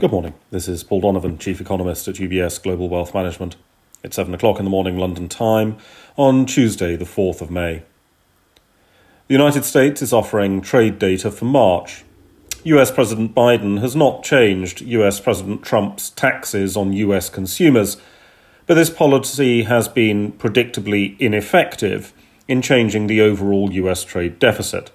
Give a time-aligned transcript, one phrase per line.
[0.00, 0.34] Good morning.
[0.52, 3.56] This is Paul Donovan, Chief Economist at UBS Global Wealth Management.
[4.04, 5.76] It's 7 o'clock in the morning London time
[6.16, 7.82] on Tuesday, the 4th of May.
[9.26, 12.04] The United States is offering trade data for March.
[12.62, 17.96] US President Biden has not changed US President Trump's taxes on US consumers,
[18.66, 22.12] but this policy has been predictably ineffective
[22.46, 24.92] in changing the overall US trade deficit.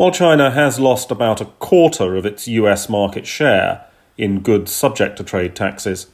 [0.00, 3.84] While China has lost about a quarter of its US market share
[4.16, 6.06] in goods subject to trade taxes,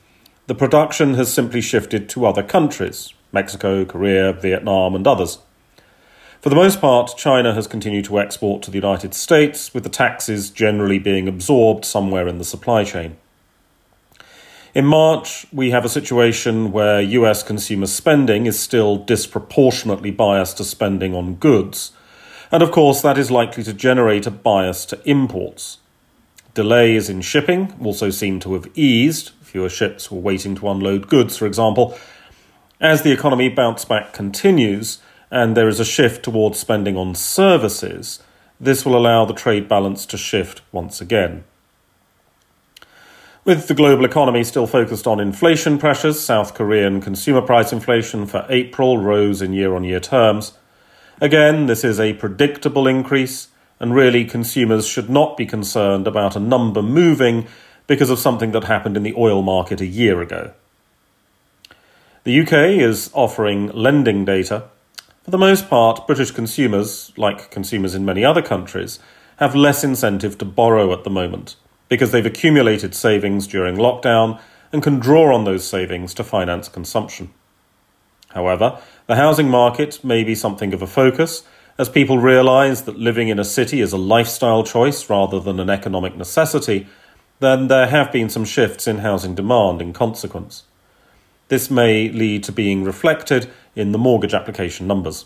[0.48, 5.38] the production has simply shifted to other countries Mexico, Korea, Vietnam, and others.
[6.41, 9.88] For the most part, China has continued to export to the United States, with the
[9.88, 13.16] taxes generally being absorbed somewhere in the supply chain.
[14.74, 20.64] In March, we have a situation where US consumer spending is still disproportionately biased to
[20.64, 21.92] spending on goods
[22.50, 25.78] and of course, that is likely to generate a bias to imports.
[26.55, 29.30] Delays in shipping also seem to have eased.
[29.42, 31.98] Fewer ships were waiting to unload goods, for example.
[32.80, 34.98] As the economy bounce back continues
[35.30, 38.22] and there is a shift towards spending on services,
[38.61, 41.44] this will allow the trade balance to shift once again.
[43.44, 48.44] With the global economy still focused on inflation pressures, South Korean consumer price inflation for
[48.48, 50.52] April rose in year on year terms.
[51.20, 53.48] Again, this is a predictable increase,
[53.81, 57.47] and really consumers should not be concerned about a number moving
[57.86, 60.53] because of something that happened in the oil market a year ago.
[62.25, 64.64] The UK is offering lending data.
[65.25, 68.98] For the most part, British consumers, like consumers in many other countries,
[69.36, 71.56] have less incentive to borrow at the moment
[71.89, 74.39] because they've accumulated savings during lockdown
[74.70, 77.30] and can draw on those savings to finance consumption.
[78.37, 81.42] However, the housing market may be something of a focus
[81.79, 85.70] as people realise that living in a city is a lifestyle choice rather than an
[85.70, 86.87] economic necessity,
[87.41, 90.64] then there have been some shifts in housing demand in consequence.
[91.48, 95.25] This may lead to being reflected in the mortgage application numbers.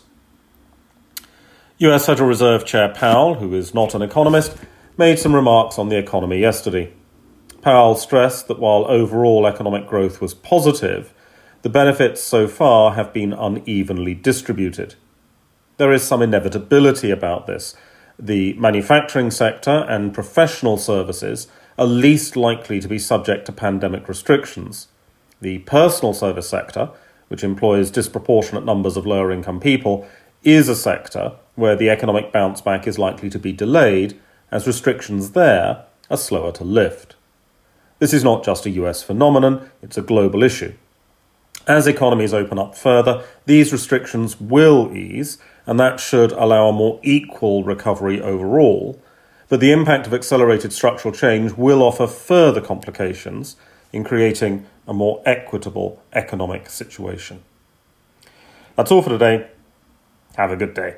[1.79, 4.55] US Federal Reserve Chair Powell, who is not an economist,
[4.97, 6.93] made some remarks on the economy yesterday.
[7.61, 11.13] Powell stressed that while overall economic growth was positive,
[11.61, 14.95] the benefits so far have been unevenly distributed.
[15.77, 17.75] There is some inevitability about this.
[18.17, 24.87] The manufacturing sector and professional services are least likely to be subject to pandemic restrictions.
[25.39, 26.89] The personal service sector,
[27.27, 30.07] which employs disproportionate numbers of lower income people,
[30.43, 34.19] is a sector where the economic bounce back is likely to be delayed
[34.51, 37.15] as restrictions there are slower to lift.
[37.99, 40.73] This is not just a US phenomenon, it's a global issue.
[41.71, 46.99] As economies open up further, these restrictions will ease, and that should allow a more
[47.01, 49.01] equal recovery overall.
[49.47, 53.55] But the impact of accelerated structural change will offer further complications
[53.93, 57.41] in creating a more equitable economic situation.
[58.75, 59.47] That's all for today.
[60.35, 60.97] Have a good day.